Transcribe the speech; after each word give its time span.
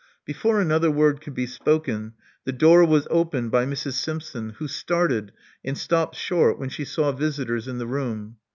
Before 0.25 0.59
another 0.59 0.89
word 0.89 1.21
could 1.21 1.35
be 1.35 1.45
spoken 1.45 2.13
the 2.43 2.51
door 2.51 2.83
was 2.83 3.07
opened 3.11 3.51
by 3.51 3.67
Mrs. 3.67 3.91
Simpson, 3.93 4.49
who 4.57 4.67
started 4.67 5.31
and 5.63 5.77
stopped 5.77 6.15
short 6.15 6.57
when 6.57 6.69
she 6.69 6.85
saw 6.85 7.11
visitors 7.11 7.67
in 7.67 7.77
the 7.77 7.85
room. 7.85 8.37